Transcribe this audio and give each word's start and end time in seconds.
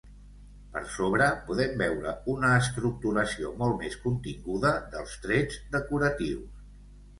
Per 0.77 0.81
sobre, 0.93 1.27
podem 1.49 1.75
veure 1.81 2.13
una 2.33 2.49
estructuració 2.63 3.53
molt 3.61 3.79
més 3.83 3.99
continguda 4.07 4.75
dels 4.97 5.17
trets 5.29 5.63
decoratius. 5.79 6.69